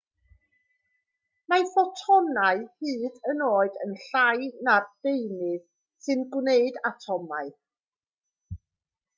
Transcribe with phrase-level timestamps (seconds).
[1.53, 5.63] mae ffotonau hyd yn oed yn llai na'r deunydd
[6.07, 7.53] sy'n gwneud atomau